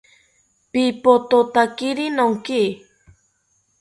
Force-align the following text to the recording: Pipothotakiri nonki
Pipothotakiri 0.71 2.05
nonki 2.15 2.61